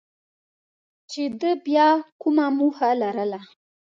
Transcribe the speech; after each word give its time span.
چې 1.11 1.21
ده 1.39 1.51
بیا 1.65 1.89
کومه 2.21 2.45
موخه 2.57 2.89
لرله. 3.01 3.41